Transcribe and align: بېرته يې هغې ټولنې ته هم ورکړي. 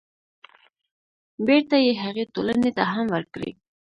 بېرته 1.45 1.75
يې 1.85 1.91
هغې 2.03 2.23
ټولنې 2.33 2.71
ته 2.77 2.83
هم 2.93 3.05
ورکړي. 3.15 3.51